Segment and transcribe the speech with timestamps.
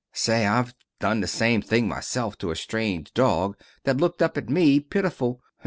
[0.13, 4.49] Say, I've done the same thing myself to a strange dog that looked up at
[4.49, 5.41] me, pitiful.